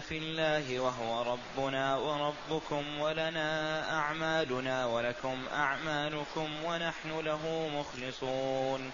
[0.00, 8.90] في الله وهو ربنا وربكم ولنا أعمالنا ولكم أعمالكم ونحن له مخلصون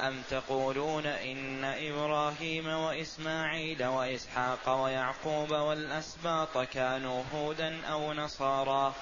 [0.00, 8.94] أم تقولون إن إبراهيم وإسماعيل وإسحاق ويعقوب والأسباط كانوا هودا أو نصارى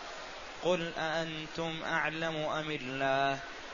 [0.63, 3.39] قل أأنتم أعلم أم الله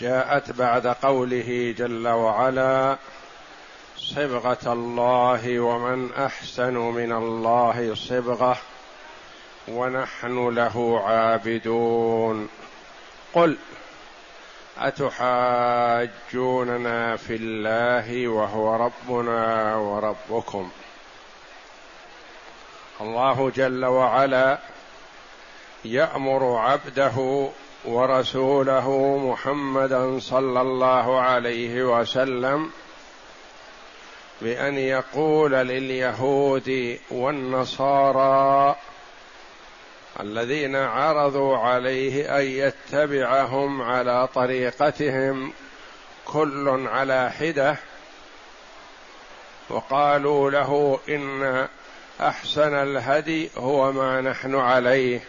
[0.00, 2.96] جاءت بعد قوله جل وعلا
[3.96, 8.56] صبغة الله ومن أحسن من الله صبغة
[9.68, 12.48] ونحن له عابدون.
[13.34, 13.56] قل
[15.98, 20.70] أتحاجوننا في الله وهو ربنا وربكم؟
[23.00, 24.58] الله جل وعلا
[25.84, 27.48] يأمر عبده
[27.88, 32.70] ورسوله محمدا صلى الله عليه وسلم
[34.42, 38.76] بأن يقول لليهود والنصارى
[40.20, 45.52] الذين عرضوا عليه أن يتبعهم على طريقتهم
[46.24, 47.76] كل على حدة
[49.70, 51.68] وقالوا له إن
[52.20, 55.20] أحسن الهدي هو ما نحن عليه.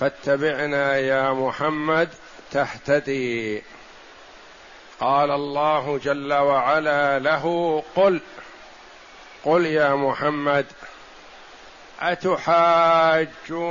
[0.00, 2.08] فاتبعنا يا محمد
[2.50, 3.62] تهتدي
[5.00, 8.20] قال الله جل وعلا له قل
[9.44, 10.66] قل يا محمد
[12.00, 13.62] أتحاجوننا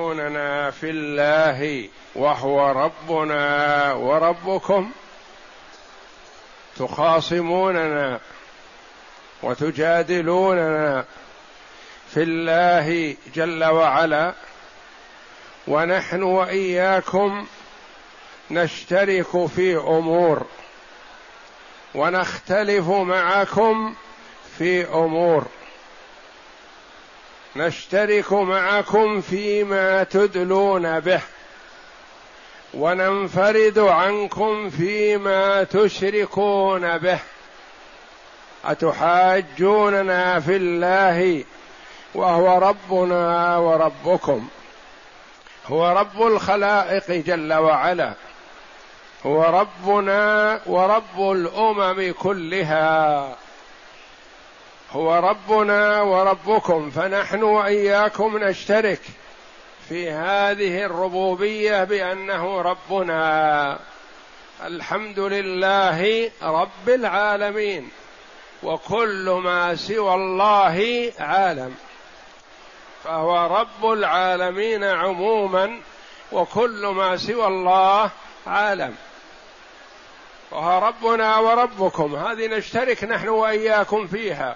[0.72, 4.92] في الله وهو ربنا وربكم؟
[6.78, 8.20] تخاصموننا
[9.44, 11.06] وتجادلوننا
[12.14, 14.34] في الله جل وعلا؟
[15.68, 17.46] ونحن وإياكم
[18.52, 20.46] نشترك في أمور
[21.96, 23.96] ونختلف معكم
[24.58, 25.46] في أمور.
[27.56, 31.22] نشترك معكم فيما تدلون به.
[32.74, 37.20] وننفرد عنكم فيما تشركون به.
[38.66, 41.44] أتحاجوننا في الله
[42.16, 44.48] وهو ربنا وربكم.
[45.66, 48.14] هو رب الخلائق جل وعلا.
[49.26, 53.36] هو ربنا ورب الأمم كلها.
[54.92, 59.02] هو ربنا وربكم فنحن وإياكم نشترك
[59.90, 63.80] في هذه الربوبية بأنه ربنا.
[64.66, 67.90] الحمد لله رب العالمين
[68.64, 71.76] وكل ما سوى الله عالم.
[73.04, 75.82] فهو رب العالمين عموما
[76.32, 78.10] وكل ما سوى الله
[78.48, 78.96] عالم.
[80.52, 84.56] وهو ربنا وربكم هذه نشترك نحن وإياكم فيها.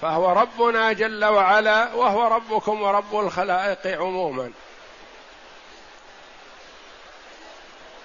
[0.00, 4.52] فهو ربنا جل وعلا وهو ربكم ورب الخلائق عموما.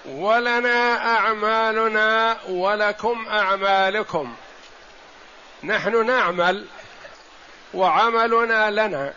[0.05, 4.35] ولنا أعمالنا ولكم أعمالكم.
[5.63, 6.65] نحن نعمل
[7.73, 9.13] وعملنا لنا.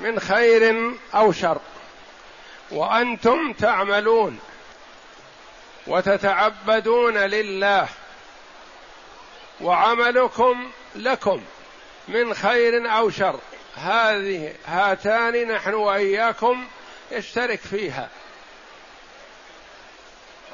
[0.00, 1.58] من خير أو شر.
[2.70, 4.38] وأنتم تعملون
[5.86, 7.88] وتتعبدون لله.
[9.60, 11.42] وعملكم لكم
[12.08, 13.38] من خير أو شر.
[13.76, 16.66] هذه هاتان نحن وإياكم
[17.10, 18.08] يشترك فيها.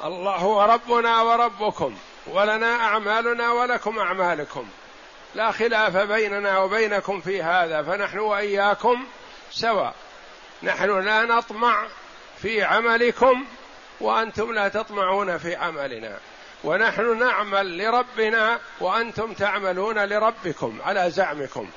[0.03, 1.97] الله هو ربنا وربكم.
[2.27, 4.67] ولنا أعمالنا ولكم أعمالكم.
[5.35, 7.83] لا خلاف بيننا وبينكم في هذا.
[7.83, 9.05] فنحن وإياكم
[9.57, 9.93] سواء
[10.63, 11.87] نحن لا نطمع
[12.41, 13.45] في عملكم
[14.01, 16.17] وأنتم لا تطمعون في عملنا.
[16.63, 21.69] ونحن نعمل لربنا وأنتم تعملون لربكم على زعمكم.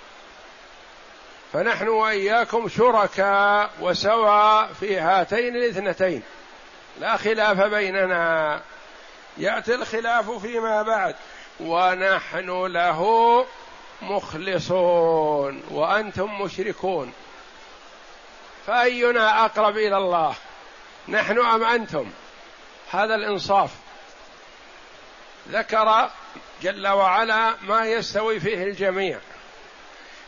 [1.53, 6.23] فنحن وإياكم شركاء وسواء في هاتين الاثنتين.
[7.01, 8.61] لا خلاف بيننا.
[9.39, 11.15] يأتي الخلاف فيما بعد.
[11.61, 13.47] ونحن له
[14.03, 17.13] مخلصون وأنتم مشركون.
[18.67, 20.35] فأينا أقرب إلى الله؟
[21.09, 22.11] نحن أم أنتم؟
[22.91, 23.71] هذا الإنصاف.
[25.49, 26.11] ذكر
[26.63, 29.19] جل وعلا ما يستوي فيه الجميع.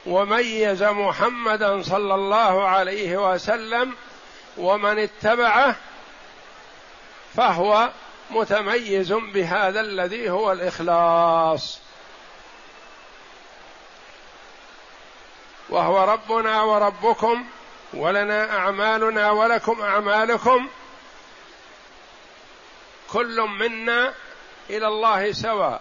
[0.06, 3.94] وميز محمدا صلى الله عليه وسلم
[4.56, 5.76] ومن اتبعه
[7.36, 7.90] فهو
[8.30, 11.78] متميز بهذا الذي هو الإخلاص.
[15.68, 17.44] وهو ربنا وربكم
[17.94, 20.68] ولنا أعمالنا ولكم أعمالكم.
[23.12, 24.14] كل منا
[24.70, 25.80] إلى الله سواء.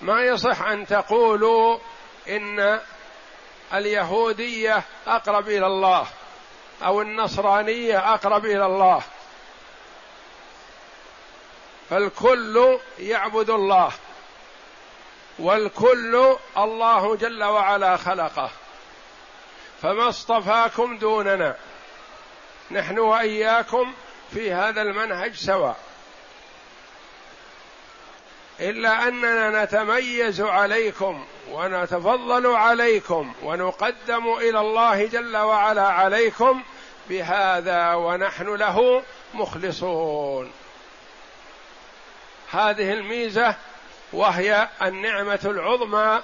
[0.00, 1.78] ما يصح أن تقولوا
[2.28, 2.80] إن
[3.74, 6.06] اليهودية أقرب إلى الله
[6.84, 9.02] أو النصرانية أقرب إلى الله.
[11.90, 13.92] فالكل يعبد الله.
[15.38, 18.50] والكل الله جل وعلا خلقه.
[19.82, 21.56] فما اصطفاكم دوننا.
[22.70, 23.92] نحن وإياكم
[24.34, 25.76] في هذا المنهج سواء.
[28.60, 36.62] إلا أننا نتميز عليكم ونتفضل عليكم ونقدم إلى الله جل وعلا عليكم
[37.08, 39.02] بهذا ونحن له
[39.34, 40.52] مخلصون.
[42.52, 43.54] هذه الميزة
[44.12, 46.22] وهي النعمة العظمى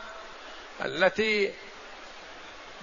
[0.84, 1.52] التي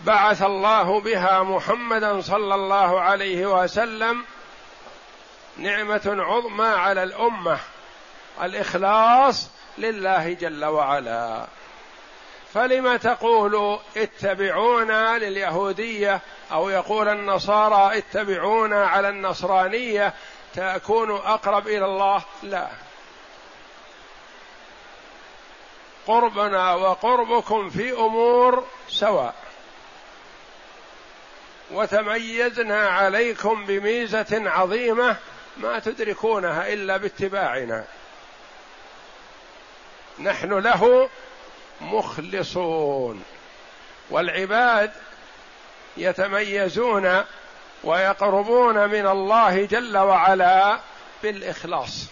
[0.04, 4.26] بعث الله بها محمدا صلى الله عليه وسلم
[5.58, 7.60] نعمة عظمى على الأمة
[8.42, 11.48] الإخلاص لله جل وعلا.
[12.54, 16.22] فلم تقول اتبعونا لليهودية
[16.52, 20.14] أو يقول النصارى اتبعونا على النصرانية
[20.56, 22.68] تكون أقرب إلى الله؟ لا.
[26.08, 29.45] قربنا وقربكم في أمور سواء.
[31.72, 35.16] وتميزنا عليكم بميزة عظيمة
[35.58, 37.86] ما تدركونها إلا باتباعنا.
[40.20, 41.10] نحن له
[41.82, 43.24] مخلصون.
[44.10, 44.92] والعباد
[45.98, 47.24] يتميزون
[47.84, 50.80] ويقربون من الله جل وعلا
[51.24, 52.06] بالإخلاص.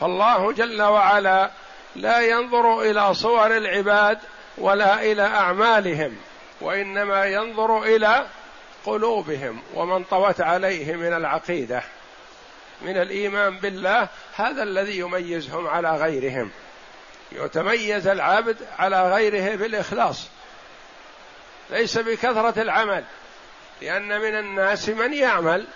[0.00, 1.50] فالله جل وعلا
[1.96, 4.18] لا ينظر إلى صور العباد
[4.58, 6.16] ولا إلى أعمالهم
[6.60, 8.26] وإنما ينظر إلى
[8.84, 11.82] قلوبهم ومن طوت عليه من العقيدة
[12.82, 16.50] من الإيمان بالله هذا الذي يميزهم على غيرهم.
[17.32, 20.28] يتميز العبد على غيره بالإخلاص
[21.70, 23.04] ليس بكثرة العمل
[23.82, 25.66] لأن من الناس من يعمل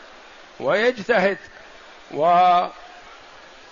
[0.61, 1.39] ويجتهد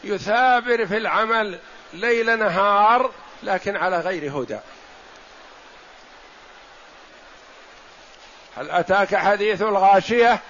[0.04, 1.58] ويثابر في العمل
[1.94, 3.10] ليل نهار
[3.42, 4.58] لكن على غير هدى.
[8.56, 10.40] هل أتاك حديث الغاشية؟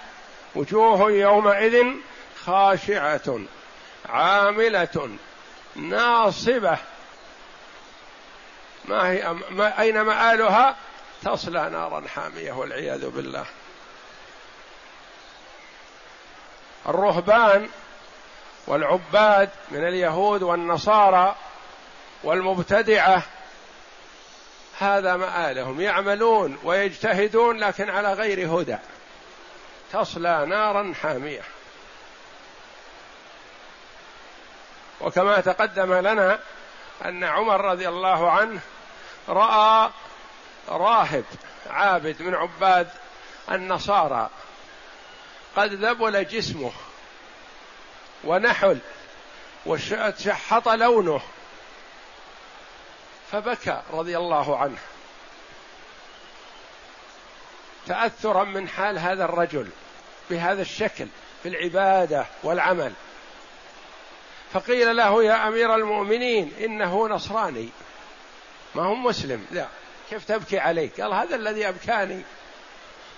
[0.55, 1.83] وجوه يومئذ
[2.45, 3.39] خاشعة
[4.09, 5.09] عاملة
[5.75, 6.77] ناصبة.
[8.85, 10.75] ما هي ما أين مآلها؟
[11.23, 13.45] تصلى نارا حامية والعياذ بالله.
[16.87, 17.69] الرهبان
[18.67, 21.35] والعباد من اليهود والنصارى
[22.25, 23.23] والمبتدعة
[24.79, 28.77] هذا مآلهم يعملون ويجتهدون لكن على غير هدى.
[29.93, 31.41] تصلى نارا حامية.
[35.01, 36.39] وكما تقدم لنا
[37.05, 38.59] أن عمر رضي الله عنه
[39.29, 39.89] رأى
[40.69, 41.25] راهب
[41.69, 42.87] عابد من عباد
[43.51, 44.29] النصارى.
[45.55, 46.71] قد ذبل جسمه
[48.23, 48.79] ونحل
[49.65, 51.21] وشحط لونه.
[53.35, 54.77] فبكى رضي الله عنه.
[57.87, 59.69] تأثرا من حال هذا الرجل
[60.29, 61.07] بهذا الشكل
[61.43, 62.93] في العبادة والعمل.
[64.53, 67.69] فقيل له يا أمير المؤمنين إنه نصراني.
[68.75, 69.45] ما هو مسلم.
[69.51, 69.67] لا.
[70.09, 72.21] كيف تبكي عليه قال هذا الذي أبكاني.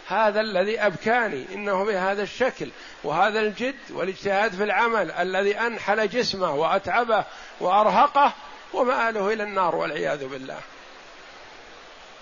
[0.07, 1.45] هذا الذي أبكاني.
[1.53, 2.69] إنه بهذا الشكل.
[3.03, 7.25] وهذا الجد والاجتهاد في العمل الذي أنحل جسمه وأتعبه
[7.59, 8.33] وأرهقه
[8.73, 10.59] ومآله إلى النار والعياذ بالله.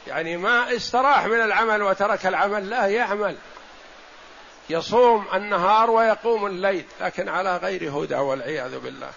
[0.07, 3.35] يعني ما استراح من العمل وترك العمل لا يعمل.
[4.69, 9.11] يصوم النهار ويقوم الليل لكن على غير هدى والعياذ بالله.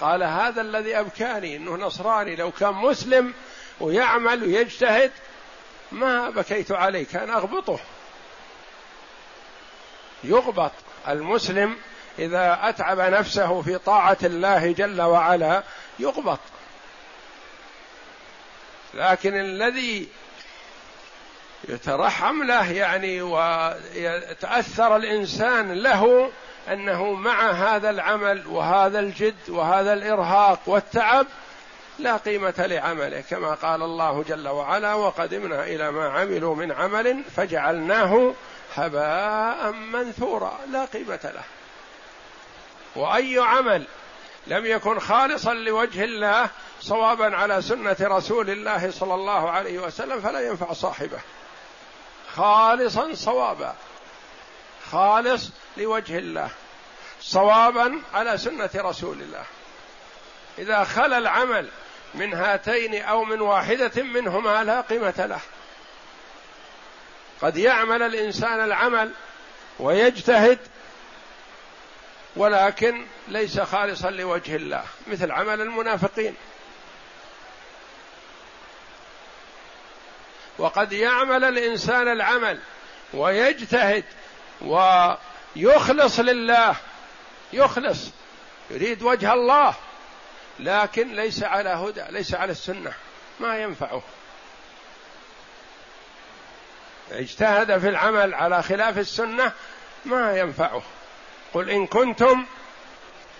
[0.00, 3.34] قال هذا الذي أبكاني إنه نصراني لو كان مسلم
[3.80, 5.12] ويعمل ويجتهد
[5.92, 7.78] ما بكيت عليه كان أغبطه.
[10.24, 10.72] يغبط
[11.08, 11.76] المسلم
[12.18, 15.62] إذا أتعب نفسه في طاعة الله جل وعلا
[15.98, 16.38] يغبط.
[18.94, 20.08] لكن الذي
[21.68, 26.30] يترحم له يعني ويتأثر الإنسان له
[26.68, 31.26] أنه مع هذا العمل وهذا الجد وهذا الإرهاق والتعب
[31.98, 38.34] لا قيمة لعمله كما قال الله جل وعلا وقدمنا إلى ما عملوا من عمل فجعلناه
[38.74, 40.58] هباء منثورا.
[40.72, 41.44] لا قيمة له.
[42.96, 43.86] وأي عمل
[44.48, 46.50] لم يكن خالصا لوجه الله
[46.80, 51.20] صوابا على سنة رسول الله صلى الله عليه وسلم فلا ينفع صاحبه.
[52.36, 53.74] خالصا صوابا.
[54.90, 56.50] خالص لوجه الله.
[57.20, 59.44] صوابا على سنة رسول الله.
[60.58, 61.68] إذا خلا العمل
[62.14, 65.40] من هاتين أو من واحدة منهما لا قيمة له.
[67.42, 69.10] قد يعمل الإنسان العمل
[69.78, 70.58] ويجتهد
[72.38, 76.34] ولكن ليس خالصا لوجه الله مثل عمل المنافقين.
[80.58, 82.60] وقد يعمل الإنسان العمل
[83.14, 84.04] ويجتهد
[84.60, 86.76] ويخلص لله
[87.52, 88.10] يخلص
[88.70, 89.74] يريد وجه الله
[90.60, 92.92] لكن ليس على هدى ليس على السنة
[93.40, 94.02] ما ينفعه.
[97.12, 99.52] اجتهد في العمل على خلاف السنة
[100.04, 100.82] ما ينفعه.
[101.54, 102.46] قل إن كنتم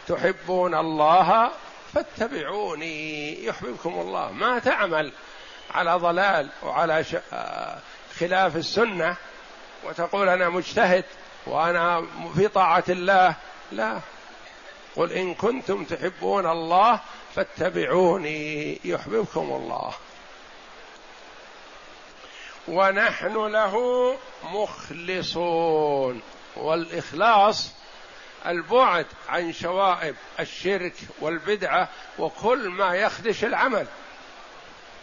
[0.07, 1.51] تحبون الله
[1.95, 4.33] فاتبعوني يحببكم الله.
[4.33, 5.13] ما تعمل
[5.75, 7.05] على ضلال وعلى
[8.19, 9.17] خلاف السنة
[9.85, 11.05] وتقول أنا مجتهد
[11.47, 13.35] وأنا في طاعة الله.
[13.73, 14.01] لا.
[14.97, 17.01] قل إن كنتم تحبون الله
[17.35, 19.93] فاتبعوني يحببكم الله.
[22.69, 26.23] ونحن له مخلصون.
[26.57, 27.78] والإخلاص
[28.47, 33.87] البعد عن شوائب الشرك والبدعة وكل ما يخدش العمل.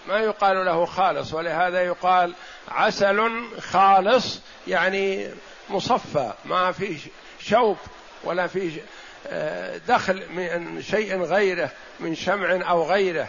[0.07, 2.33] ما يقال له خالص ولهذا يقال
[2.67, 5.29] عسل خالص يعني
[5.69, 6.97] مصفى ما في
[7.39, 7.77] شوب
[8.23, 8.81] ولا في
[9.27, 13.27] آه، دخل من شيء غيره من شمع أو غيره.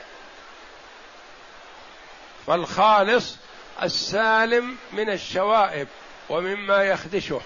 [2.46, 3.36] فالخالص
[3.82, 5.88] السالم من الشوائب
[6.28, 7.40] ومما يخدشه.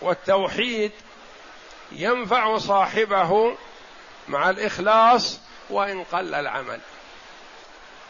[0.00, 0.92] والتوحيد
[1.92, 3.56] ينفع صاحبه
[4.28, 5.40] مع الإخلاص
[5.70, 6.80] وإن قل العمل.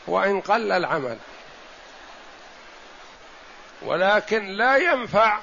[0.06, 1.18] وإن قل العمل.
[3.82, 5.38] ولكن لا ينفع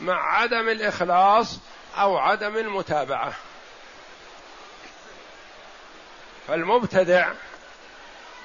[0.00, 1.58] مع عدم الإخلاص
[1.96, 3.32] أو عدم المتابعة.
[6.48, 7.32] فالمبتدع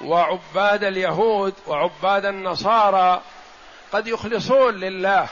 [0.02, 3.22] وعباد اليهود وعباد النصارى
[3.92, 5.30] قد يخلصون لله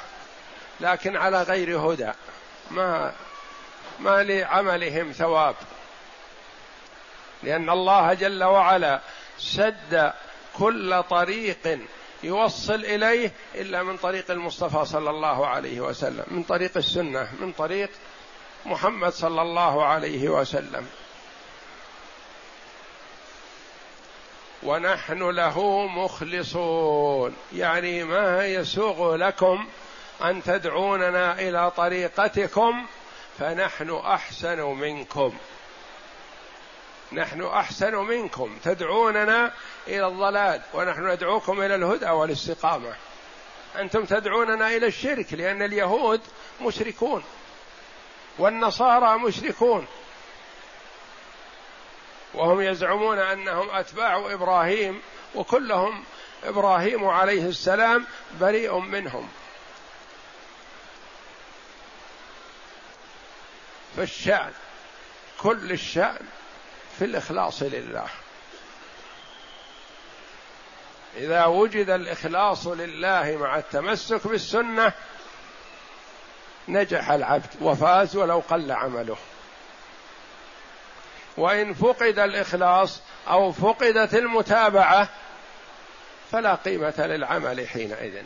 [0.82, 2.12] لكن على غير هدى.
[2.72, 3.14] ما
[4.00, 5.56] ما لعملهم ثواب.
[7.44, 9.02] لأن الله جل وعلا
[9.38, 10.14] سد
[10.54, 11.80] كل طريق
[12.24, 17.90] يوصل إليه إلا من طريق المصطفى صلى الله عليه وسلم من طريق السنة من طريق
[18.66, 20.88] محمد صلى الله عليه وسلم.
[24.64, 27.36] ونحن له مخلصون.
[27.54, 29.68] يعني ما يسوغ لكم
[30.22, 32.86] أن تدعوننا إلى طريقتكم
[33.40, 35.38] فنحن أحسن منكم.
[37.12, 38.58] نحن أحسن منكم.
[38.64, 39.52] تدعوننا
[39.88, 42.96] إلى الضلال ونحن ندعوكم إلى الهدى والاستقامة.
[43.80, 46.22] أنتم تدعوننا إلى الشرك لأن اليهود
[46.62, 47.24] مشركون
[48.38, 49.88] والنصارى مشركون.
[52.34, 55.02] وهم يزعمون أنهم أتباع إبراهيم
[55.36, 56.04] وكلهم
[56.44, 58.06] إبراهيم عليه السلام
[58.42, 59.30] بريء منهم.
[63.98, 64.52] فالشأن
[65.42, 66.26] كل الشأن
[67.00, 68.08] في الإخلاص لله.
[71.18, 74.94] إذا وجد الإخلاص لله مع التمسك بالسنة
[76.68, 79.18] نجح العبد وفاز ولو قل عمله.
[81.38, 85.10] وإن فقد الإخلاص أو فقدت المتابعة
[86.32, 88.24] فلا قيمة للعمل حينئذ.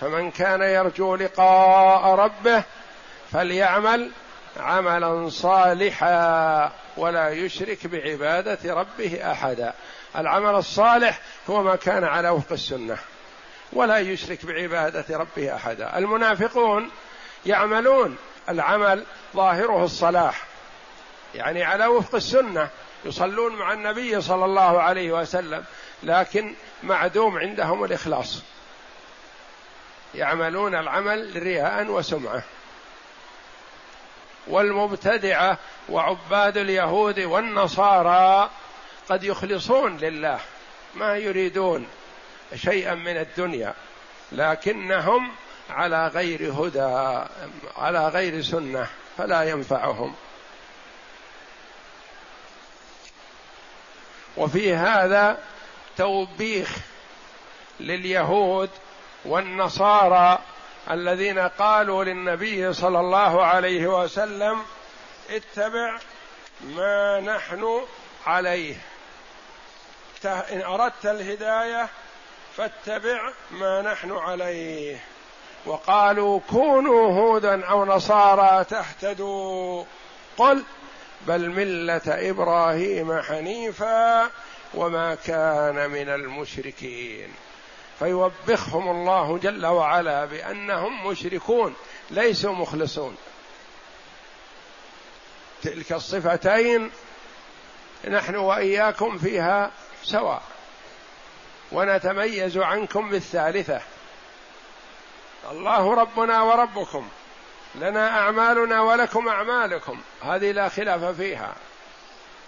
[0.00, 2.64] فمن كان يرجو لقاء ربه
[3.32, 4.10] فليعمل
[4.56, 9.74] عملا صالحا ولا يشرك بعبادة ربه أحدا.
[10.16, 12.98] العمل الصالح هو ما كان على وفق السنة
[13.72, 15.98] ولا يشرك بعبادة ربه أحدا.
[15.98, 16.90] المنافقون
[17.46, 18.16] يعملون
[18.48, 19.04] العمل
[19.36, 20.42] ظاهره الصلاح
[21.34, 22.68] يعني على وفق السنة.
[23.04, 25.64] يصلون مع النبي صلى الله عليه وسلم
[26.02, 28.42] لكن معدوم عندهم الإخلاص.
[30.14, 32.42] يعملون العمل رياء وسمعة.
[34.46, 38.50] والمبتدعة وعباد اليهود والنصارى
[39.08, 40.40] قد يخلصون لله
[40.94, 41.86] ما يريدون
[42.54, 43.74] شيئا من الدنيا
[44.32, 45.32] لكنهم
[45.70, 47.24] على غير هدى
[47.76, 48.86] على غير سنة
[49.18, 50.14] فلا ينفعهم.
[54.36, 55.38] وفي هذا
[55.96, 56.76] توبيخ
[57.80, 58.70] لليهود
[59.24, 60.38] والنصارى
[60.90, 64.62] الذين قالوا للنبي صلى الله عليه وسلم
[65.30, 65.98] اتبع
[66.60, 67.80] ما نحن
[68.26, 68.74] عليه.
[70.24, 71.88] إن أردت الهداية
[72.56, 75.00] فاتبع ما نحن عليه.
[75.66, 79.84] وقالوا كونوا هودا أو نصارى تهتدوا.
[80.38, 80.64] قل
[81.26, 84.30] بل ملة إبراهيم حنيفا
[84.74, 87.34] وما كان من المشركين.
[88.00, 91.74] فيوبخهم الله جل وعلا بأنهم مشركون
[92.10, 93.16] ليسوا مخلصون.
[95.62, 96.90] تلك الصفتين
[98.08, 99.70] نحن وإياكم فيها
[100.04, 100.42] سواء.
[101.72, 103.80] ونتميز عنكم بالثالثة.
[105.50, 107.08] الله ربنا وربكم.
[107.74, 110.00] لنا أعمالنا ولكم أعمالكم.
[110.22, 111.54] هذه لا خلاف فيها.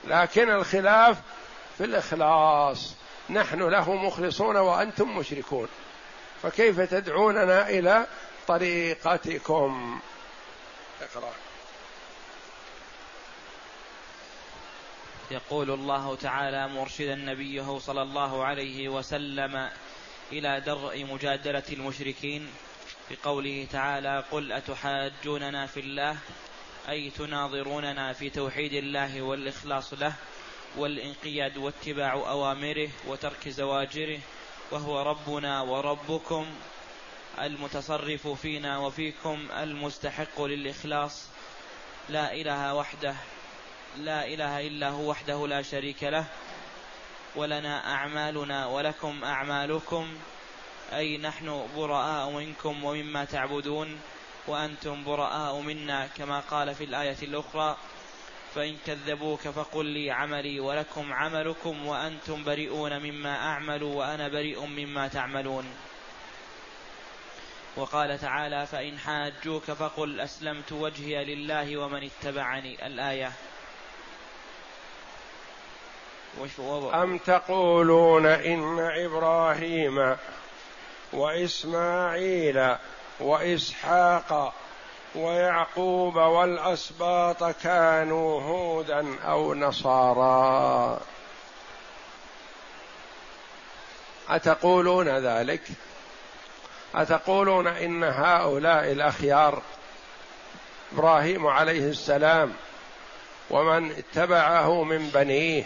[0.04, 1.16] لكن الخلاف
[1.78, 2.94] في الإخلاص.
[3.30, 5.68] نحن له مخلصون وأنتم مشركون.
[6.42, 8.06] فكيف تدعوننا إلى
[8.46, 10.00] طريقتكم؟
[11.02, 11.32] اقرأ.
[15.30, 19.70] يقول الله تعالى مرشدا نبيه صلى الله عليه وسلم
[20.32, 22.50] إلى درء مجادلة المشركين
[23.10, 26.16] بقوله تعالى قل أتحاجوننا في الله
[26.88, 30.12] أي تناظروننا في توحيد الله والإخلاص له؟
[30.76, 34.20] والانقياد واتباع أوامره وترك زواجره
[34.70, 36.46] وهو ربنا وربكم
[37.40, 41.26] المتصرف فينا وفيكم المستحق للإخلاص.
[42.08, 43.14] لا إله وحده
[43.96, 46.24] لا إله إلا هو وحده لا شريك له.
[47.36, 50.18] ولنا أعمالنا ولكم أعمالكم.
[50.92, 54.00] أي نحن براء منكم ومما تعبدون
[54.46, 57.76] وأنتم براء منا كما قال في الآية الأخرى
[58.54, 65.74] فإن كذبوك فقل لي عملي ولكم عملكم وأنتم بريئون مما أعمل وأنا بريء مما تعملون.
[67.76, 72.86] وقال تعالى فإن حاجوك فقل أسلمت وجهي لله ومن اتبعني.
[72.86, 73.32] الآية.
[76.94, 80.16] أم تقولون إن إبراهيم
[81.12, 82.76] وإسماعيل
[83.20, 84.54] وإسحاق
[85.14, 91.00] ويعقوب والأسباط كانوا هودا أو نصارى
[94.28, 95.62] أتقولون ذلك؟
[96.94, 99.62] أتقولون إن هؤلاء الأخيار
[100.92, 102.52] إبراهيم عليه السلام
[103.50, 105.64] ومن اتبعه من بنيه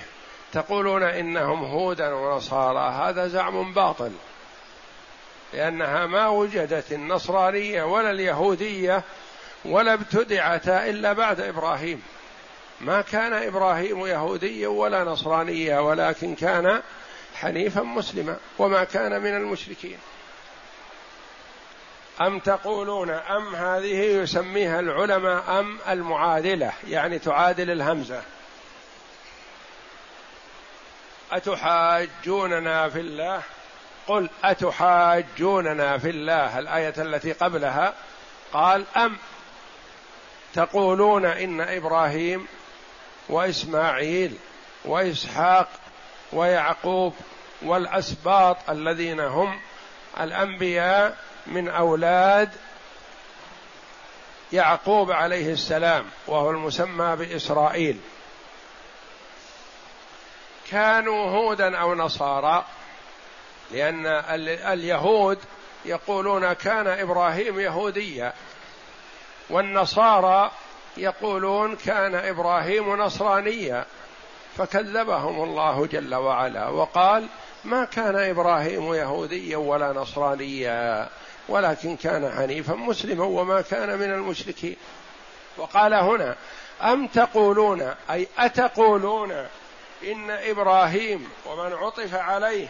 [0.52, 4.12] تقولون إنهم هودا ونصارى هذا زعم باطل
[5.52, 9.02] لأنها ما وجدت النصرانية ولا اليهودية
[9.64, 12.02] ولا ابتدعتا إلا بعد إبراهيم.
[12.80, 16.82] ما كان إبراهيم يهوديا ولا نصرانيا ولكن كان
[17.34, 19.98] حنيفا مسلما وما كان من المشركين.
[22.20, 28.22] أم تقولون أم هذه يسميها العلماء أم المعادلة؟ يعني تعادل الهمزة.
[31.32, 33.42] أتحاجوننا في الله؟
[34.06, 37.94] قل أتحاجوننا في الله الآية التي قبلها
[38.52, 39.16] قال أم.
[40.56, 42.46] تقولون إن إبراهيم
[43.28, 44.36] وإسماعيل
[44.84, 45.68] وإسحاق
[46.32, 47.14] ويعقوب
[47.62, 49.60] والأسباط الذين هم
[50.20, 51.16] الأنبياء
[51.46, 52.50] من أولاد
[54.52, 58.00] يعقوب عليه السلام وهو المسمى بإسرائيل.
[60.70, 62.64] كانوا هودا أو نصارى
[63.70, 64.06] لأن
[64.72, 65.38] اليهود
[65.84, 68.32] يقولون كان إبراهيم يهوديا.
[69.50, 70.50] والنصارى
[70.96, 73.86] يقولون كان إبراهيم نصرانيا
[74.56, 77.26] فكذبهم الله جل وعلا وقال
[77.64, 81.08] ما كان إبراهيم يهوديا ولا نصرانيا
[81.48, 84.76] ولكن كان حنيفا مسلما وما كان من المشركين.
[85.58, 86.36] وقال هنا
[86.82, 89.32] أم تقولون أي أتقولون
[90.04, 92.68] إن إبراهيم ومن عطف عليه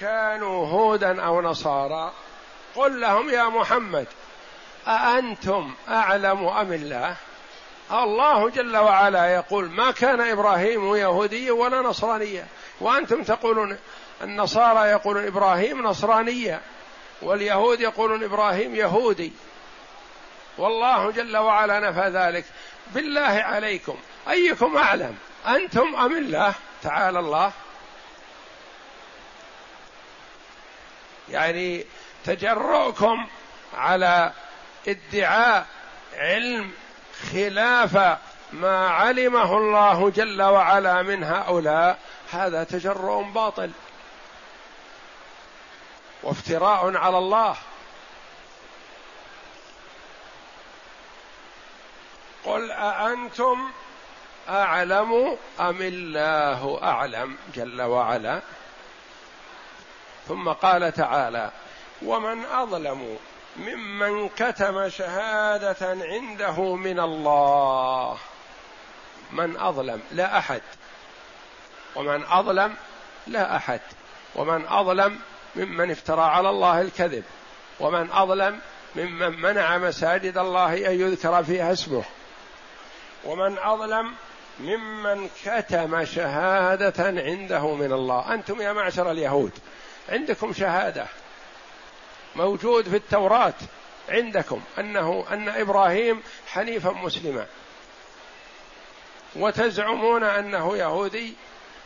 [0.00, 2.12] كانوا هودا أو نصارى؟
[2.76, 4.06] قل لهم يا محمد
[4.88, 7.16] أأنتم أعلم أم الله؟
[7.92, 12.46] الله جل وعلا يقول ما كان إبراهيم يهوديا ولا نصرانيا
[12.80, 13.78] وأنتم تقولون
[14.22, 16.60] النصارى يقولون إبراهيم نصرانيا
[17.22, 19.32] واليهود يقولون إبراهيم يهودي.
[20.58, 22.44] والله جل وعلا نفى ذلك.
[22.94, 23.96] بالله عليكم
[24.28, 27.52] أيكم أعلم؟ أنتم أم الله؟ تعالى الله.
[31.28, 31.84] يعني
[32.24, 33.26] تجرؤكم
[33.76, 34.32] على
[34.88, 35.66] ادعاء
[36.16, 36.72] علم
[37.32, 38.18] خلاف
[38.52, 41.98] ما علمه الله جل وعلا من هؤلاء
[42.32, 43.70] هذا تجرؤ باطل.
[46.22, 47.56] وافتراء على الله.
[52.44, 53.70] قل أأنتم
[54.48, 58.40] أعلم أم الله أعلم جل وعلا؟
[60.28, 61.50] ثم قال تعالى
[62.02, 63.18] ومن أظلم
[63.58, 68.18] ممن كتم شهادة عنده من الله.
[69.32, 70.62] من أظلم لا أحد.
[71.96, 72.74] ومن أظلم
[73.26, 73.80] لا أحد.
[74.34, 75.18] ومن أظلم
[75.56, 77.24] ممن افترى على الله الكذب.
[77.80, 78.60] ومن أظلم
[78.96, 82.04] ممن منع مساجد الله أن يذكر فيها اسمه.
[83.24, 84.14] ومن أظلم
[84.60, 88.34] ممن كتم شهادة عنده من الله.
[88.34, 89.52] أنتم يا معشر اليهود
[90.08, 91.06] عندكم شهادة.
[92.36, 93.54] موجود في التوراة
[94.08, 97.46] عندكم أنه أن إبراهيم حنيفا مسلما.
[99.36, 101.34] وتزعمون أنه يهودي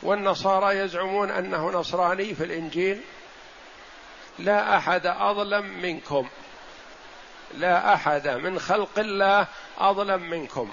[0.03, 3.01] والنصارى يزعمون أنه نصراني في الإنجيل.
[4.39, 6.29] لا أحد أظلم منكم.
[7.55, 9.47] لا أحد من خلق الله
[9.79, 10.73] أظلم منكم.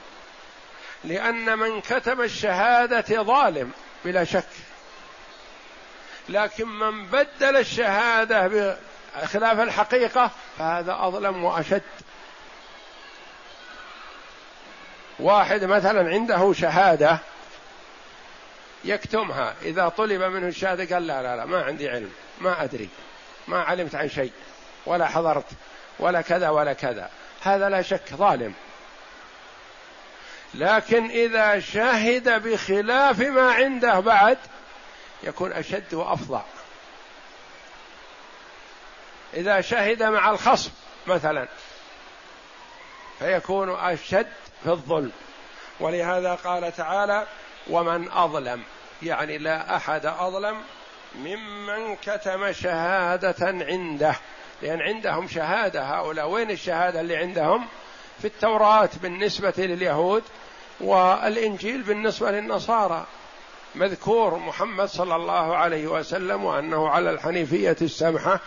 [1.03, 3.71] لأن من كتب الشهادة ظالم
[4.05, 4.49] بلا شك.
[6.29, 8.77] لكن من بدل الشهادة
[9.21, 11.81] بخلاف الحقيقة فهذا أظلم وأشد.
[15.19, 17.19] واحد مثلا عنده شهادة
[18.85, 22.89] يكتمها إذا طلب منه الشهادة قال لا لا لا ما عندي علم ما أدري
[23.47, 24.31] ما علمت عن شيء
[24.85, 25.45] ولا حضرت
[25.99, 27.09] ولا كذا ولا كذا.
[27.41, 28.53] هذا لا شك ظالم.
[30.53, 34.37] لكن إذا شهد بخلاف ما عنده بعد
[35.23, 36.41] يكون أشد وأفظع
[39.33, 40.71] إذا شهد مع الخصم
[41.07, 41.47] مثلا
[43.19, 44.27] فيكون أشد
[44.63, 45.11] في الظلم.
[45.79, 47.27] ولهذا قال تعالى
[47.69, 48.63] ومن أظلم
[49.03, 50.57] يعني لا أحد أظلم
[51.15, 54.15] ممن كتم شهادة عنده.
[54.61, 56.29] لأن عندهم شهادة هؤلاء.
[56.29, 57.67] وين الشهادة اللي عندهم؟
[58.21, 60.23] في التوراة بالنسبة لليهود
[60.79, 63.05] والإنجيل بالنسبة للنصارى.
[63.75, 68.39] مذكور محمد صلى الله عليه وسلم وأنه على الحنيفية السمحة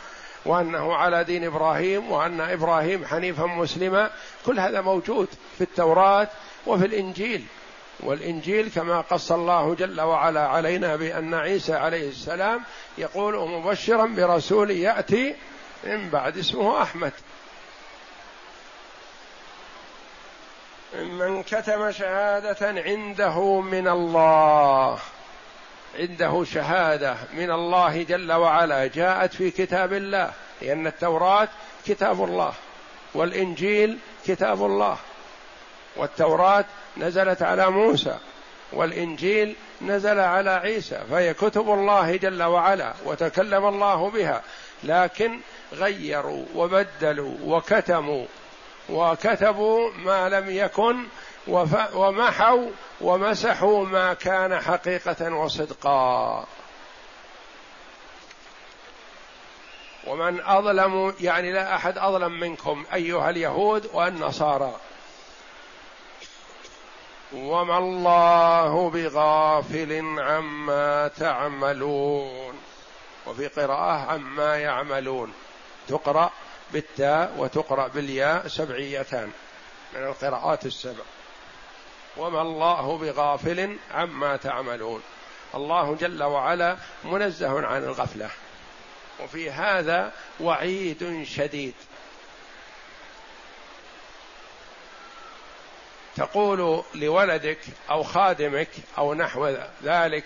[0.46, 4.10] وأنه على دين إبراهيم وأن إبراهيم حنيفا مسلما.
[4.46, 5.28] كل هذا موجود
[5.58, 6.28] في التوراة
[6.66, 7.44] وفي الإنجيل.
[8.00, 12.60] والإنجيل كما قص الله جل وعلا علينا بأن عيسى عليه السلام
[12.98, 15.34] يقول مبشرا برسول يأتي
[15.84, 17.12] من بعد اسمه أحمد.
[20.94, 24.98] من كتم شهادة عنده من الله.
[25.98, 31.48] عنده شهادة من الله جل وعلا جاءت في كتاب الله لأن التوراة
[31.86, 32.52] كتاب الله
[33.14, 34.96] والإنجيل كتاب الله
[35.96, 36.64] والتوراة
[36.96, 38.18] نزلت على موسى
[38.72, 44.42] والإنجيل نزل على عيسى فهي كتب الله جل وعلا وتكلم الله بها
[44.84, 45.40] لكن
[45.72, 48.26] غيروا وبدلوا وكتموا
[48.90, 51.06] وكتبوا ما لم يكن
[51.94, 56.46] ومحوا ومسحوا ما كان حقيقة وصدقا.
[60.06, 64.76] ومن أظلم يعني لا أحد أظلم منكم أيها اليهود والنصارى.
[67.32, 72.58] وما الله بغافل عما تعملون.
[73.26, 75.32] وفي قراءة عما يعملون.
[75.88, 76.30] تقرأ
[76.72, 79.32] بالتاء وتقرأ بالياء سبعيتان.
[79.94, 81.04] من القراءات السبع.
[82.16, 85.02] وما الله بغافل عما تعملون.
[85.54, 88.30] الله جل وعلا منزه عن الغفلة.
[89.20, 91.74] وفي هذا وعيد شديد.
[96.16, 97.58] تقول لولدك
[97.90, 100.24] أو خادمك أو نحو ذلك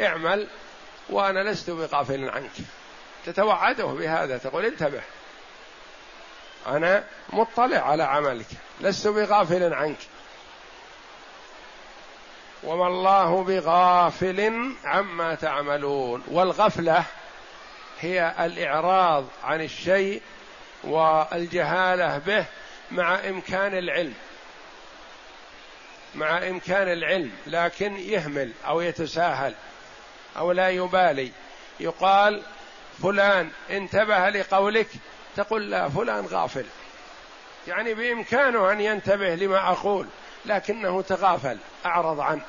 [0.00, 0.48] اعمل
[1.10, 2.52] وأنا لست بغافل عنك.
[3.26, 5.02] تتوعده بهذا تقول انتبه.
[6.66, 8.46] أنا مطلع على عملك
[8.80, 9.98] لست بغافل عنك.
[12.62, 16.22] وما الله بغافل عما تعملون.
[16.28, 17.04] والغفلة
[18.00, 20.22] هي الإعراض عن الشيء
[20.84, 22.44] والجهالة به
[22.90, 24.14] مع إمكان العلم.
[26.14, 29.54] مع إمكان العلم لكن يهمل أو يتساهل
[30.38, 31.30] أو لا يبالي.
[31.80, 32.42] يقال
[33.02, 34.88] فلان انتبه لقولك
[35.36, 36.64] تقول لا فلان غافل.
[37.68, 40.06] يعني بإمكانه أن ينتبه لما أقول.
[40.44, 42.42] لكنه تغافل أعرض عنه.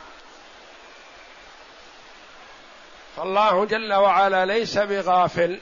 [3.17, 5.59] فالله جل وعلا ليس بغافل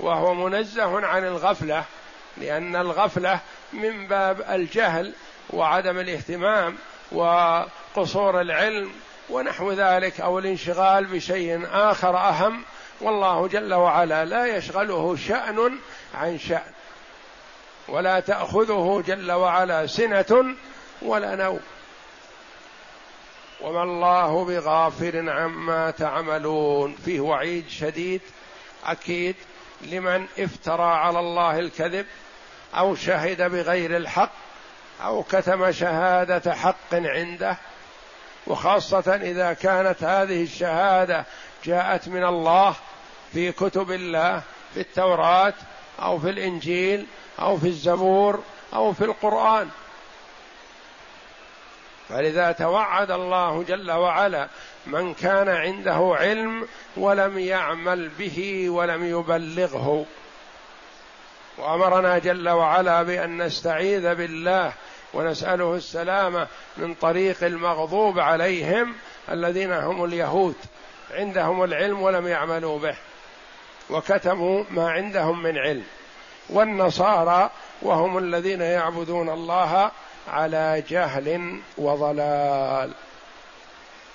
[0.00, 1.84] وهو منزه عن الغفلة
[2.36, 3.40] لأن الغفلة
[3.72, 5.12] من باب الجهل
[5.50, 6.76] وعدم الاهتمام
[7.12, 8.92] وقصور العلم
[9.30, 12.64] ونحو ذلك أو الانشغال بشيء آخر أهم.
[13.00, 15.78] والله جل وعلا لا يشغله شأن
[16.14, 16.72] عن شأن
[17.88, 20.56] ولا تأخذه جل وعلا سنة
[21.02, 21.60] ولا نوم.
[23.60, 26.96] وما الله بغافل عما تعملون.
[27.04, 28.20] فيه وعيد شديد
[28.84, 29.34] أكيد
[29.82, 32.06] لمن افترى على الله الكذب
[32.74, 34.32] أو شهد بغير الحق
[35.02, 37.56] أو كتم شهادة حق عنده.
[38.46, 41.24] وخاصة إذا كانت هذه الشهادة
[41.64, 42.74] جاءت من الله
[43.32, 44.42] في كتب الله
[44.74, 45.54] في التوراة
[46.02, 47.06] أو في الإنجيل
[47.40, 48.42] أو في الزبور
[48.74, 49.68] أو في القرآن.
[52.08, 54.48] فلذا توعد الله جل وعلا
[54.86, 60.06] من كان عنده علم ولم يعمل به ولم يبلغه.
[61.58, 64.72] وأمرنا جل وعلا بأن نستعيذ بالله
[65.14, 68.94] ونسأله السلامه من طريق المغضوب عليهم
[69.30, 70.54] الذين هم اليهود
[71.10, 72.96] عندهم العلم ولم يعملوا به
[73.90, 75.84] وكتموا ما عندهم من علم
[76.50, 77.50] والنصارى
[77.82, 79.90] وهم الذين يعبدون الله
[80.28, 82.92] على جهل وضلال.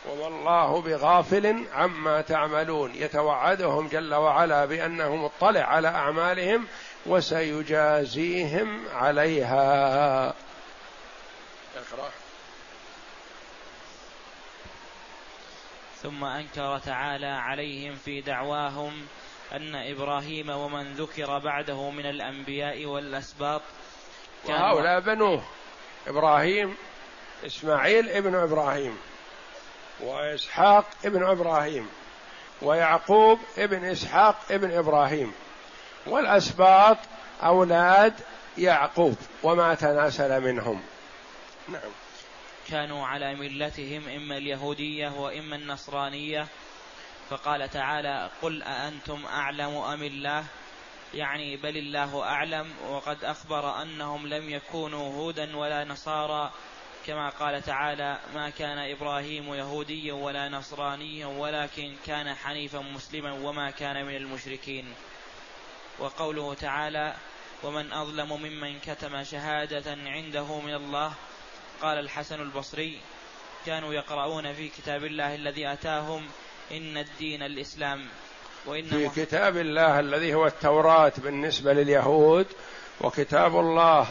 [0.10, 2.96] وما الله بغافل عما تعملون.
[2.96, 6.68] يتوعدهم جل وعلا بانه مطلع على اعمالهم
[7.06, 10.34] وسيجازيهم عليها.
[11.76, 12.10] اقرأ.
[16.02, 19.08] ثم انكر تعالى عليهم في دعواهم
[19.54, 23.62] ان إبراهيم ومن ذكر بعده من الانبياء والاسباط
[24.46, 25.44] وهؤلاء بنوه.
[26.08, 26.76] إبراهيم
[27.46, 28.98] إسماعيل ابن إبراهيم
[30.00, 31.90] وإسحاق ابن إبراهيم
[32.62, 35.34] ويعقوب ابن إسحاق ابن إبراهيم
[36.06, 36.98] والأسباط
[37.44, 38.14] أولاد
[38.58, 40.82] يعقوب وما تناسل منهم.
[41.70, 41.92] نعم.
[42.70, 46.48] كانوا على ملتهم إما اليهودية وإما النصرانية.
[47.30, 50.44] فقال تعالى قل أأنتم أعلم أم الله؟
[51.14, 56.52] يعني بل الله أعلم وقد أخبر أنهم لم يكونوا هودا ولا نصارى
[57.08, 64.06] كما قال تعالى ما كان إبراهيم يهوديا ولا نصرانيا ولكن كان حنيفا مسلما وما كان
[64.06, 64.94] من المشركين.
[66.00, 67.16] وقوله تعالى
[67.64, 71.14] ومن أظلم ممن كتم شهادة عنده من الله.
[71.82, 73.02] قال الحسن البصري
[73.66, 76.28] كانوا يقرؤون في كتاب الله الذي أتاهم
[76.72, 78.00] إن الدين الإسلام.
[78.00, 78.31] وإن
[78.66, 82.48] في كتاب الله الذي هو التوراة بالنسبة لليهود
[83.02, 84.08] وكتاب الله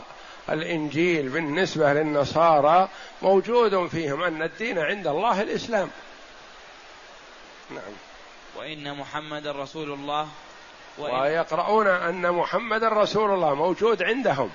[0.50, 2.88] الإنجيل بالنسبة للنصارى
[3.22, 5.90] موجود فيهم أن الدين عند الله الإسلام.
[7.70, 7.92] نعم.
[8.56, 10.28] وإن محمد رسول الله
[10.98, 14.50] ويقرؤون أن محمد رسول الله موجود عندهم.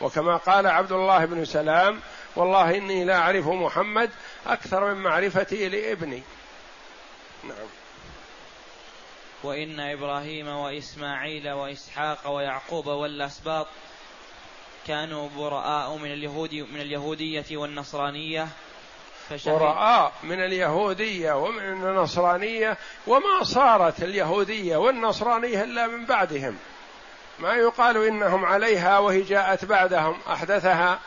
[0.00, 2.00] وكما قال عبد الله بن سلام
[2.36, 4.10] والله إني لا أعرف محمد
[4.46, 6.22] أكثر من معرفتي لابني.
[7.44, 7.66] نعم.
[9.42, 13.66] وإن إبراهيم وإسماعيل وإسحاق ويعقوب والأسباط
[14.86, 18.48] كانوا براء من اليهود من اليهودية والنصرانية.
[19.46, 26.56] براء من اليهودية ومن النصرانية وما صارت اليهودية والنصرانية إلا من بعدهم.
[27.38, 30.18] ما يقال إنهم عليها وهي جاءت بعدهم.
[30.28, 30.98] أحدثها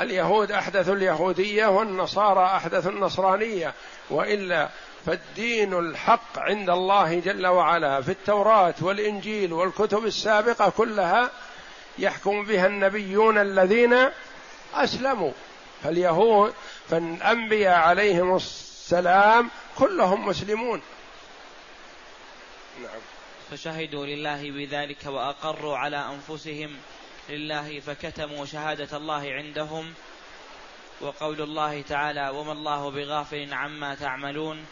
[0.00, 3.74] اليهود أحدثوا اليهودية والنصارى أحدثوا النصرانية.
[4.10, 4.68] وإلا
[5.06, 11.30] فالدين الحق عند الله جل وعلا في التوراة والإنجيل والكتب السابقة كلها
[11.98, 14.08] يحكم بها النبيون الذين
[14.74, 15.32] أسلموا.
[15.82, 16.54] فاليهود
[16.90, 20.82] فالأنبياء عليهم السلام كلهم مسلمون.
[22.82, 23.00] نعم.
[23.50, 26.76] فشهدوا لله بذلك وأقروا على أنفسهم
[27.28, 29.94] لله فكتموا شهادة الله عندهم.
[31.00, 34.66] وقول الله تعالى وما الله بغافل عما تعملون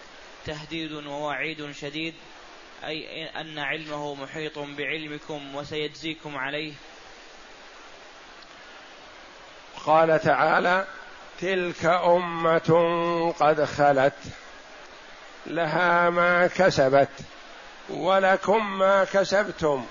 [0.46, 2.14] تهديد ووعيد شديد
[2.84, 6.72] أي أن علمه محيط بعلمكم وسيجزيكم عليه.
[9.86, 10.86] قال تعالى
[11.40, 14.14] تلك أمة قد خلت
[15.46, 17.08] لها ما كسبت
[17.90, 19.86] ولكم ما كسبتم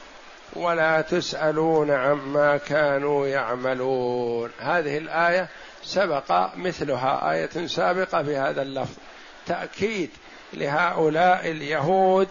[0.54, 4.52] ولا تسألون عما كانوا يعملون.
[4.60, 5.50] هذه الآية
[5.84, 8.98] سبق مثلها آية سابقة في هذا اللفظ.
[9.46, 10.10] تأكيد
[10.56, 12.30] لهؤلاء اليهود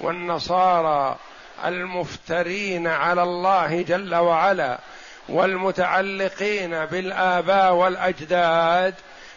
[0.00, 1.16] والنصارى
[1.64, 4.78] المفترين على الله جل وعلا
[5.28, 8.94] والمتعلقين بالآباء والأجداد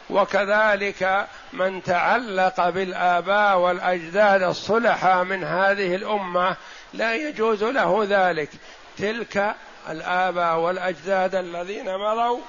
[0.09, 6.55] وكذلك من تعلق بالآباء والأجداد الصلحاء من هذه الأمة
[6.93, 8.49] لا يجوز له ذلك.
[8.97, 9.55] تلك
[9.89, 12.39] الآباء والأجداد الذين مضوا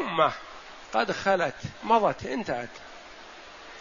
[0.00, 0.32] أمة
[0.94, 2.68] قد خلت مضت انتهت.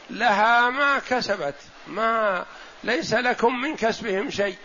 [0.10, 1.56] لها ما كسبت
[1.88, 2.46] ما
[2.84, 4.56] ليس لكم من كسبهم شيء.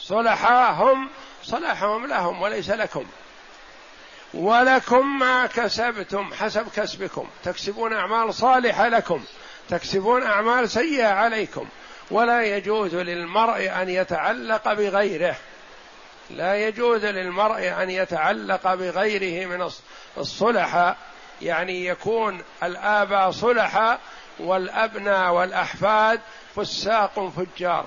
[0.00, 1.10] صلحاهم
[1.42, 3.06] صلحهم لهم وليس لكم.
[4.34, 7.28] ولكم ما كسبتم حسب كسبكم.
[7.44, 9.24] تكسبون أعمال صالحة لكم
[9.68, 11.68] تكسبون أعمال سيئة عليكم.
[12.10, 15.36] ولا يجوز للمرء أن يتعلق بغيره.
[16.30, 19.70] لا يجوز للمرء أن يتعلق بغيره من
[20.18, 20.96] الصلحاء
[21.44, 24.00] يعني يكون الآباء صلحاء
[24.38, 26.20] والأبناء والأحفاد
[26.56, 27.86] فساق فجار.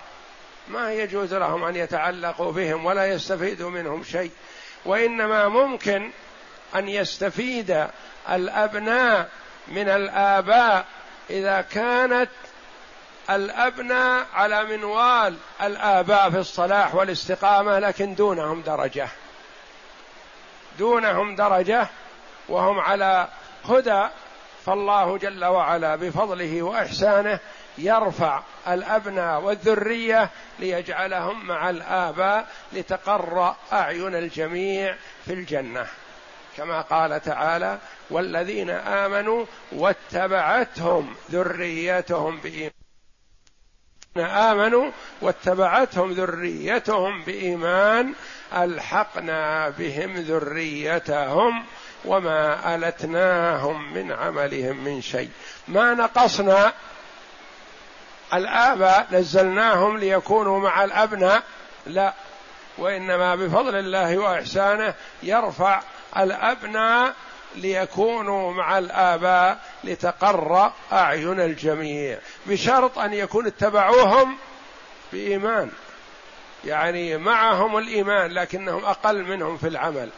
[0.68, 4.32] ما يجوز لهم أن يتعلقوا بهم ولا يستفيدوا منهم شيء.
[4.86, 6.12] وإنما ممكن
[6.76, 7.88] أن يستفيد
[8.30, 9.30] الأبناء
[9.68, 10.86] من الآباء
[11.30, 12.30] إذا كانت
[13.30, 19.08] الأبناء على منوال الآباء في الصلاح والاستقامة لكن دونهم درجة.
[20.80, 21.88] دونهم درجة
[22.50, 23.28] وهم على
[23.70, 24.08] هدى
[24.66, 27.40] فالله جل وعلا بفضله وإحسانه
[27.78, 35.88] يرفع الأبناء والذرية ليجعلهم مع الآباء لتقر أعين الجميع في الجنة.
[36.58, 37.78] كما قال تعالى
[38.10, 42.72] والذين آمنوا واتبعتهم ذريتهم بإيمان.
[44.18, 48.14] آمنوا واتبعتهم ذريتهم بإيمان
[48.54, 51.66] ألحقنا بهم ذريتهم
[52.08, 55.30] وما ألتناهم من عملهم من شيء.
[55.68, 56.74] ما نقصنا
[58.34, 61.44] الآباء نزلناهم ليكونوا مع الأبناء
[61.88, 62.14] لا.
[62.78, 64.94] وإنما بفضل الله وإحسانه
[65.24, 65.82] يرفع
[66.18, 67.14] الأبناء
[67.56, 74.38] ليكونوا مع الآباء لتقر أعين الجميع بشرط أن يكون اتبعوهم
[75.14, 75.72] بإيمان.
[76.66, 80.10] يعني معهم الإيمان لكنهم أقل منهم في العمل.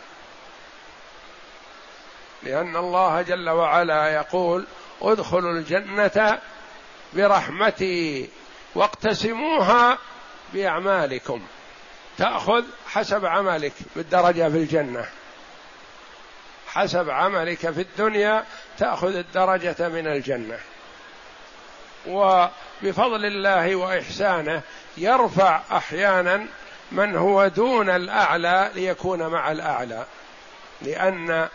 [2.43, 4.65] لأن الله جل وعلا يقول
[5.01, 6.39] ادخلوا الجنة
[7.13, 8.29] برحمتي
[8.75, 9.97] واقتسموها
[10.53, 11.41] بأعمالكم.
[12.17, 15.05] تأخذ حسب عملك بالدرجة في الجنة.
[16.67, 18.43] حسب عملك في الدنيا
[18.77, 20.59] تأخذ الدرجة من الجنة.
[22.07, 24.61] وبفضل الله وإحسانه
[24.97, 26.45] يرفع أحيانا
[26.91, 30.05] من هو دون الأعلى ليكون مع الأعلى.
[30.81, 31.49] لأن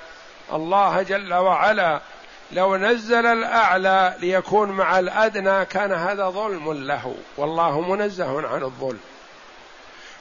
[0.52, 2.00] الله جل وعلا
[2.52, 7.14] لو نزل الأعلى ليكون مع الأدنى كان هذا ظلم له.
[7.36, 9.00] والله منزه عن الظلم.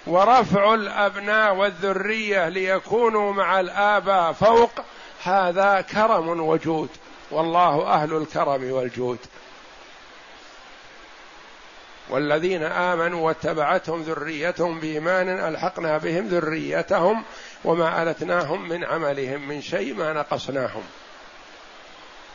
[0.07, 4.71] ورفع الأبناء والذرية ليكونوا مع الاباء فوق
[5.23, 6.89] هذا كرم وجود.
[7.31, 9.19] والله أهل الكرم والجود.
[12.09, 17.23] والذين آمنوا واتبعتهم ذريتهم بإيمان ألحقنا بهم ذريتهم
[17.63, 20.83] وما ألتناهم من عملهم من شيء ما نقصناهم.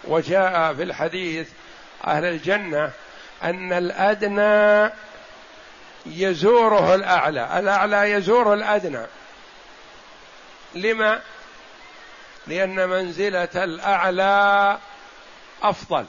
[0.05, 1.49] وجاء في الحديث
[2.07, 2.91] أهل الجنة
[3.43, 4.93] أن الأدنى
[6.07, 9.07] يزوره الأعلى الأعلى يزور الأدنى.
[10.75, 11.21] لما؟
[12.47, 14.79] لأن منزلة الأعلى
[15.63, 16.07] أفضل.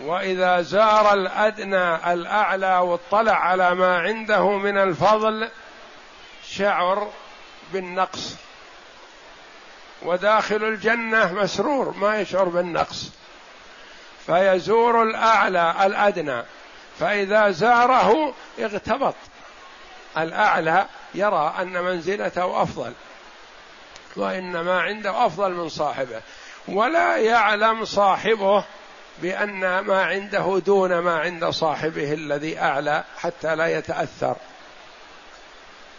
[0.00, 5.48] وإذا زار الأدنى الأعلى واطلع على ما عنده من الفضل
[6.48, 7.10] شعر
[7.72, 8.34] بالنقص.
[10.02, 13.10] وداخل الجنة مسرور ما يشعر بالنقص.
[14.26, 16.42] فيزور الأعلى الأدنى.
[17.00, 19.14] فإذا زاره اغتبط.
[20.18, 22.92] الأعلى يرى أن منزلته أفضل.
[24.16, 26.22] وان ما عنده أفضل من صاحبه.
[26.68, 28.64] ولا يعلم صاحبه
[29.18, 34.36] بأن ما عنده دون ما عند صاحبه الذي أعلى حتى لا يتأثر.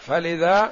[0.08, 0.72] فلذا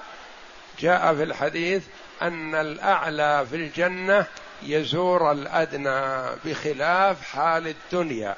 [0.79, 1.83] جاء في الحديث
[2.21, 4.25] أن الأعلى في الجنة
[4.63, 8.35] يزور الأدنى بخلاف حال الدنيا.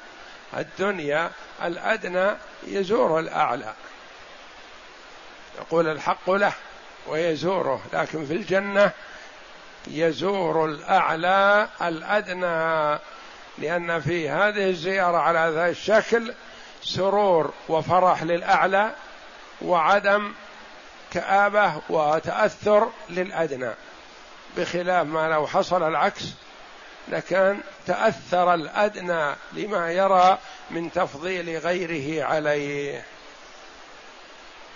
[0.56, 1.30] الدنيا
[1.64, 2.36] الأدنى
[2.66, 3.74] يزور الأعلى.
[5.58, 6.52] يقول الحق له
[7.06, 8.90] ويزوره لكن في الجنة
[9.86, 12.98] يزور الأعلى الأدنى
[13.58, 16.34] لأن في هذه الزيارة على هذا الشكل
[16.82, 18.90] سرور وفرح للأعلى
[19.62, 20.32] وعدم
[21.12, 23.70] كآبة وتأثر للأدنى.
[24.56, 26.24] بخلاف ما لو حصل العكس
[27.08, 30.38] لكان تأثر الأدنى لما يرى
[30.70, 33.04] من تفضيل غيره عليه.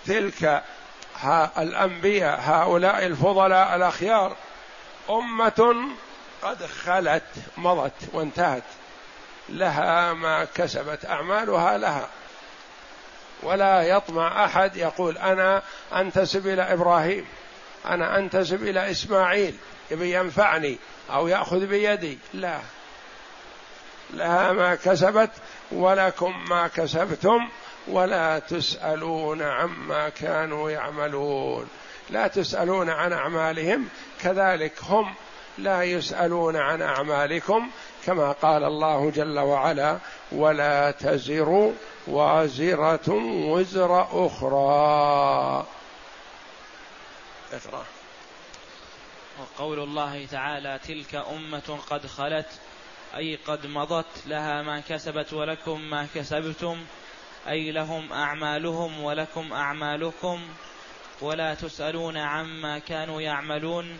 [0.05, 0.63] تلك
[1.57, 4.35] الأنبياء هؤلاء الفضلاء الأخيار
[5.09, 5.75] أمة
[6.41, 7.23] قد خلت
[7.57, 8.63] مضت وانتهت.
[9.49, 12.07] لها ما كسبت أعمالها لها.
[13.43, 15.61] ولا يطمع أحد يقول أنا
[15.93, 17.25] أنتسب إلى إبراهيم
[17.85, 19.55] أنا أنتسب إلى إسماعيل
[19.91, 20.77] يبي ينفعني
[21.09, 22.17] أو يأخذ بيدي.
[22.33, 22.59] لا.
[24.13, 25.31] لها ما كسبت
[25.71, 27.49] ولكم ما كسبتم
[27.87, 31.67] ولا تسألون عما كانوا يعملون.
[32.09, 33.87] لا تسألون عن أعمالهم
[34.21, 35.13] كذلك هم
[35.57, 37.69] لا يسألون عن أعمالكم
[38.05, 39.97] كما قال الله جل وعلا
[40.31, 41.73] ولا تزر
[42.07, 43.09] وازرة
[43.51, 45.65] وزر أخرى.
[47.53, 47.85] اقرأ.
[49.39, 52.59] وقول الله تعالى تلك أمة قد خلت
[53.15, 56.85] أي قد مضت لها ما كسبت ولكم ما كسبتم
[57.47, 60.47] أي لهم أعمالهم ولكم أعمالكم
[61.21, 63.99] ولا تسألون عما كانوا يعملون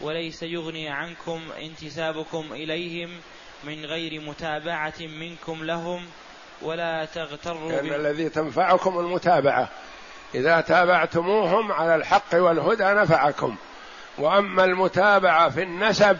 [0.00, 3.20] وليس يغني عنكم انتسابكم إليهم
[3.64, 6.06] من غير متابعة منكم لهم
[6.62, 9.68] ولا تغتروا لأن الذي تنفعكم المتابعة.
[10.34, 13.56] إذا تابعتموهم على الحق والهدى نفعكم.
[14.18, 16.18] وأما المتابعة في النسب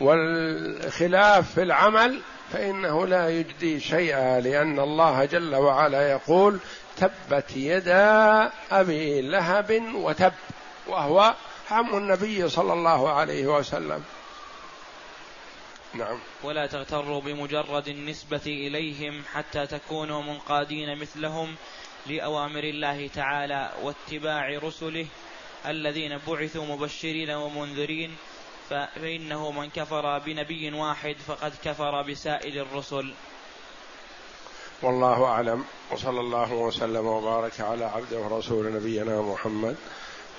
[0.00, 2.20] والخلاف في العمل
[2.52, 6.58] فإنه لا يجدي شيئا لأن الله جل وعلا يقول
[6.96, 10.32] تبت يدا أبي لهب وتب
[10.88, 11.34] وهو
[11.70, 14.02] عم النبي صلى الله عليه وسلم.
[15.94, 16.18] نعم.
[16.42, 21.54] ولا تغتروا بمجرد النسبة إليهم حتى تكونوا منقادين مثلهم
[22.06, 25.06] لأوامر الله تعالى واتباع رسله
[25.66, 28.16] الذين بعثوا مبشرين ومنذرين
[28.70, 33.14] فإنه من كفر بنبي واحد فقد كفر بسائر الرسل.
[34.82, 39.76] والله أعلم وصلى الله وسلم وبارك على عبده ورسول نبينا محمد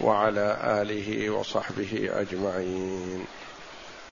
[0.01, 3.25] وعلى آله وصحبه أجمعين.